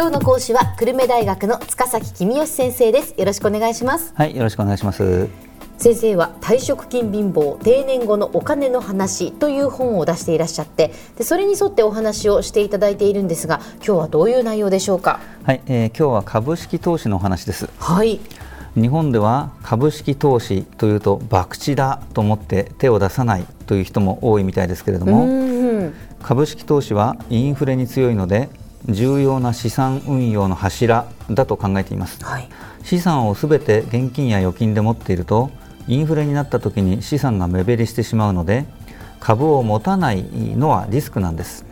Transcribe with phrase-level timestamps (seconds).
[0.00, 3.14] 今日の講師は久留米大学の塚崎君吉先生です。
[3.18, 4.14] よろしくお願いします。
[4.14, 5.28] はいよろしくお願いします。
[5.76, 15.20] 先生は退職金貧乏定年後のお金の話という本を出していらっしゃってでそれに沿ってお話をしていただいているんですが今日はどういう内容でしょうか？
[15.44, 17.68] はい、えー、今日は株式投資のお話です。
[17.78, 18.20] はい。
[18.74, 25.92] 日本では株式投資というと博打だと思って手を出さないという人も多いみたいですけれども
[26.22, 28.48] 株式投資はインフレに強いので
[28.88, 32.48] 重要な資産運用の柱だと考えています、はい、
[32.82, 35.50] 資産をすべて現金や預金で持っていると
[35.86, 38.66] インフレになった時に資産が目減りしてしまうので
[39.18, 41.66] 株を持たないのはリスクなんです。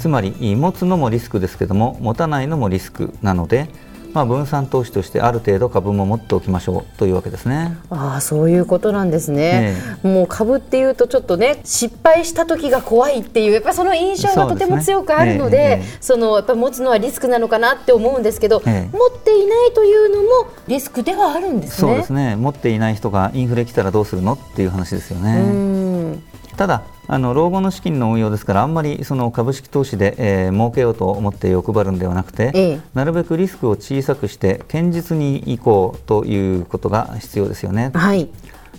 [0.00, 3.68] つまり持つのもリスクですけども持たないのもリスクなので
[4.14, 7.76] まあ、分散投資としてある程度株も持っておきましょうというわけですね。
[7.90, 16.20] ああそういうことなんですね、えもう株っていうとちょっとね失敗した時が怖いっていうやっぱりその印象がとても強くあるのでそ、ね。
[16.20, 21.88] え、のやっぱ持つのはリスクなのかなって思うんですけど、持っていないというのもリスクではあるんですね。
[21.88, 22.36] そうですね。
[22.36, 26.20] 持っていない人がインフレ来たらどうするのっていう話ですよね。
[26.56, 37.90] ただあの老後の資金の運用ですからあんまりその株式投資で、えー、儲けようと思って欲張るんではなくて、ええ、なるべくリスクを小さくして堅実にいこうということが必要ですよね。
[37.94, 38.30] はい、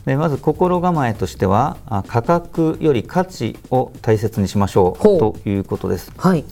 [0.05, 6.11] でまず心構えとしては価格より価値を大切にしましょうということです。
[6.17, 6.43] はい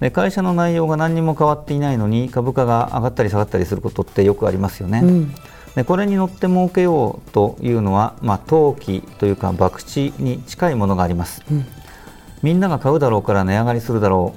[0.00, 5.00] で会社の内容が何にも変わっていないのに株価が上がったり下がったりすることってよくありますよね。
[5.02, 5.34] うん
[5.78, 11.64] でこれに乗って儲けようというのは、まあ、投機というか博打に近いものがあります、うん、
[12.42, 14.34] みんなが買うだろうから値上がりするだろ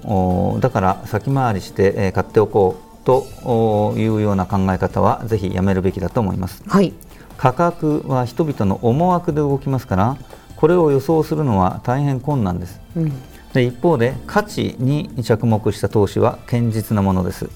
[0.56, 0.62] う。
[0.62, 6.94] だから先回りして買っておこうというような考え方はぜひやめるべきだと思います、はい、
[7.38, 10.18] 価格は人々の思惑で動きますから
[10.58, 13.14] これを予想するのは大変困難です、うん、
[13.54, 17.50] で一方で価値に着目した投資は堅実なものです。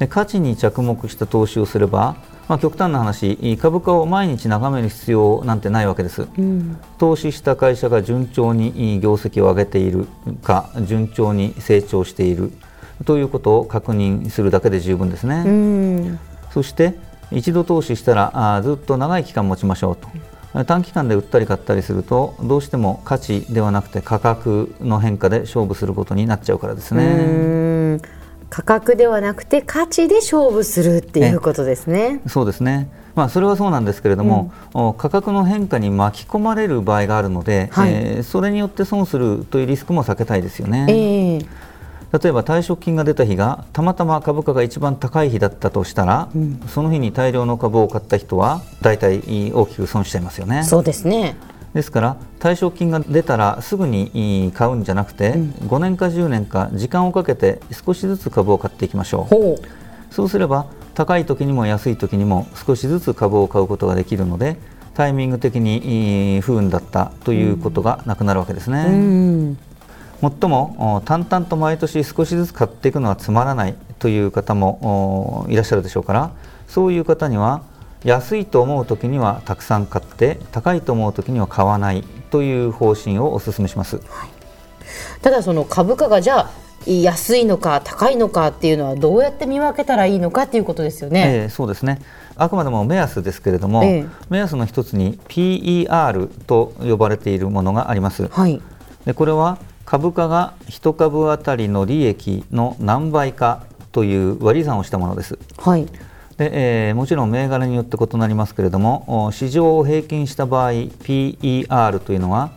[0.00, 2.16] で価値に着目した投資をすれば
[2.48, 10.06] まあ、極端な話株価を毎日眺める必要なんてないわけです、うん、投資した会社が順調に業績を上げている
[10.42, 12.52] か順調に成長している
[13.04, 16.18] ということを確認するだけで十分ですね、うん、
[16.50, 16.94] そして
[17.32, 20.08] 一度投資したらあずっと長い期間持ちましょうと。
[20.66, 27.63] 短期間で売ったり買ったりするとどうしても価値ではなくて価格の変化で勝負することになっちゃうからですね。
[28.54, 32.20] 価格ではなくて価値で勝負するっていうことですね。
[32.28, 32.88] そうですね。
[33.16, 40.86] まあ、それはそうなんですけれども、うん、価格の変化に巻き込まれる場合があるので、はい、えー、それによって損するというリスクも避けたいですよね。
[40.88, 41.46] えー、
[42.22, 50.62] 例えば退職金が出た日がたまたま株価が一番高い日だったとしたら、うん、その日に大量の株を買った人は大体大きく損しちゃいますよね。
[50.62, 51.34] そうですね
[51.74, 60.14] ですから退職金が出たらすぐに買うんじゃなくて、うん、5年か10年か時間をかけて少しずつ株を買っていきましょう。
[60.14, 64.56] そうすれば高い時にも安い時にも少しずつ株を買うことができるので
[64.94, 68.84] タイミング的に不運だったということがなくなるわけですね。
[68.88, 69.58] うん。
[70.20, 76.30] もっとも淡々と毎年少しずつ買っていくのはつまらないという方もいらっしゃるでしょうから
[76.68, 77.62] そういう方には
[78.04, 84.28] 安いと思う時にはたくさん買って高いと思う時には買わないという方針をお勧めします、はい、
[85.22, 86.50] ただその株価がじゃあ
[86.86, 91.44] 安いのか高いのかっていうのはどうやって見分けたらいいのかっていうことですよね。
[91.44, 92.02] えー、そうですね
[92.36, 98.28] あくまでも目安ですけれども、えー、目安の一つに PER と呼ばれているものがあります。
[98.28, 98.60] はい、
[99.06, 103.62] でこれは株価が1株当たりの利益の何倍か
[103.92, 105.38] という割り算をしたものです。
[105.56, 105.86] はい
[106.36, 112.50] で、えー、もちろん銘柄によって異なりますけれども市場を平均した場合 PER というのは、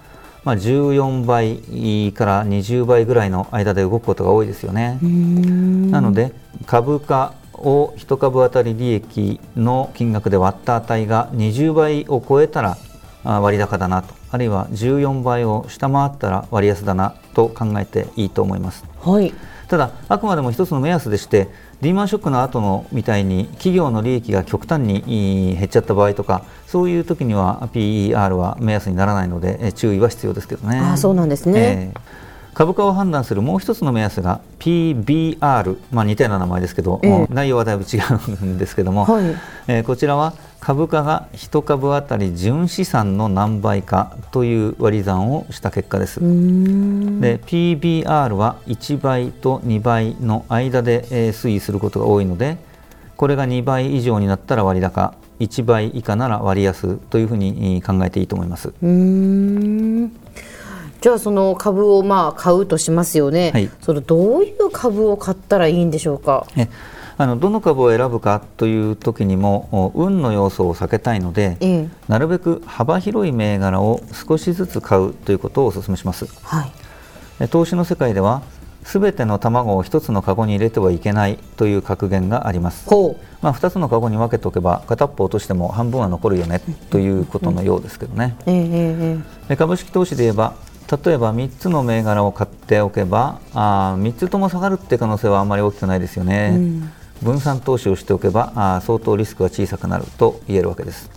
[0.44, 5.00] まあ、14倍から20倍ぐらいの間で動くことが多いですよね。
[5.92, 6.34] なので
[6.66, 12.78] 株価を1株当たり利益の金額で割った値が20倍を超えたら
[13.24, 18.84] 割高だなとあるいは14倍を下回ったら割安だなと考えていいと思います。
[19.02, 19.34] はい
[19.68, 21.50] ただ、あくまでも一つの目安でして、
[21.82, 30.80] リーマンショックの後のみたいに企業の利益が極端に減っちゃった場合とか、そういう時には PER は目安にならないので、注意は必要ですけどね。
[30.80, 32.27] あそうなんですね、えー
[32.58, 39.26] 株価を判断するもう一つの目安が PBR、まあ、似たような名前ですけど、えー、内容はだいぶ違うんですけども、はい、
[39.68, 46.20] えー、こちらは株価が1株当たり純資産の何倍かという割り算をした結果です。
[46.20, 52.58] で PBR は1倍と2倍の間で、えー、推移することが多いので
[53.18, 58.74] これが2倍以上になったら割高1倍以下なら割安というふうに考えていいと思います。
[61.02, 66.46] じゃあその株をまあ買うとしますよね、はい、そのどういう株を買ったらいいんでしょうか？
[67.20, 76.68] あのどの株を選ぶかという時にも運の要素を避けたいので、ええ、なるべく幅広い銘柄を少しずつ買うということをお勧めします、は
[77.42, 78.44] い、投資の世界では
[78.84, 82.88] すべての卵を1つのカゴに入れてはいけないという格言があります。
[83.42, 90.56] まあ、2つのカゴに分けておけば片っぽ落としても半分は残るよねということのようですけどね、ええ、株式投資で言えば
[90.90, 96.92] 例えば3つの銘柄を買っておけばあ3つとも下がるって可能性はあんまり大きくないですよね、うん。
[97.22, 101.10] 分散投資をしておけばあ相当リスクが小さくなると言えるわけです。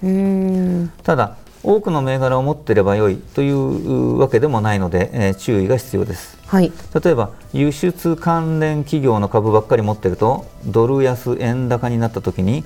[1.05, 6.72] ただ多くの銘柄を持っていればよいというわけでもないので、えー、注意が必要です、はい、
[7.05, 12.64] 例えば輸出関連企業の株ばっかり持っているとドル安円高になった時に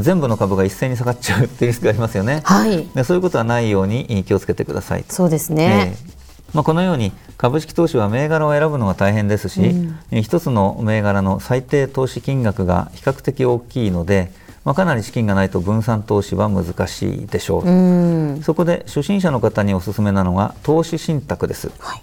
[0.00, 6.13] 全部の株が一斉に下がっちゃうっていうリスクがありますよね、はい、でそういうことはないように気をつけてくださいそうですね、えー
[6.54, 14.30] まあ、このように株式投資は銘柄を選ぶのが大変ですし、うん、一つの銘柄の最低投資金額が比較的大きいので、
[14.64, 22.00] まあ、かなり資金がないと分散投資は難しいでしょう、うそこで初心者の方におすすめなのが投資信託です、は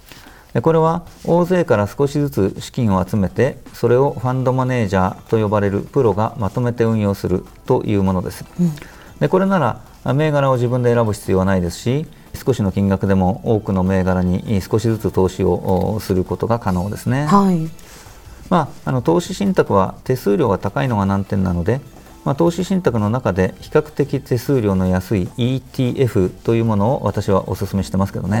[0.54, 8.70] い、これは大勢から少しずつ資金を集めてそれをファンドマネージャーと呼ばれるプロがまとめて運用するというものです、うん、
[9.18, 9.80] でこれなら
[10.12, 17.26] 銘柄を自分で選ぶ必要はないですし少しの金額でも多くの銘柄に少しずつ投資をすることが可能ですね。
[17.26, 17.68] はい、
[18.50, 21.80] まあ、あの投資信託は手数料が高いのが難点なので、
[22.24, 28.40] まあ、投資信託の中で比較的手数料の安い ETF というものを私はお勧めしてますけどね、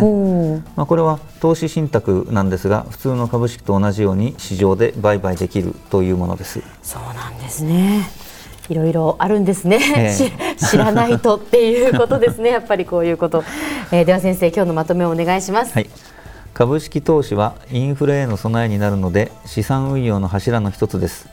[0.76, 6.62] まあ、これは投資信託なんですが普通の株式と同じように市場で売買できるというものです。
[6.82, 8.21] そうなんですね
[8.72, 13.44] いろいろあるんですね、えー、知らないとっていうことですね、 やっぱりこういうこと。
[13.92, 15.74] えー、では先生、今日のまとめをお願いします。
[15.74, 15.90] はい。
[16.54, 21.28] 株式投資はインフレへの備えになるので資産運用の柱の一つです。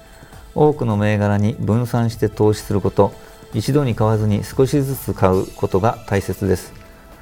[0.56, 3.12] 多くの銘柄に分散して投資すること
[3.54, 6.74] 一度に買わずに少しずつ買うことが大切です。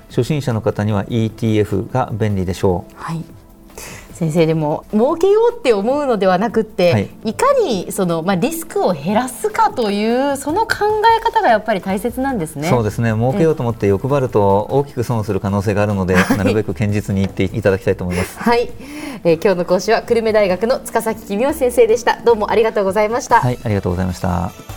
[0.10, 3.37] 初心者の方には ETF が便利でしょう、はい
[4.18, 10.86] 先生でも儲けようって思うのではなくて、はい、いかにその、まあ、リスクを減らすかというその考
[11.20, 12.68] え方がやっぱり大切なんですね。
[12.68, 13.14] そうですね。
[13.14, 18.40] 儲けようと思って欲張ると大きく損する可能性があるので、なるべく堅実に言っていただきたいと思います。
[18.42, 18.72] はい、
[19.24, 22.18] えー、今日の講師は久留米大学の塚崎公夫先生でした。
[22.26, 23.42] どうもありがとうございました。
[23.42, 24.77] はいありがとうございました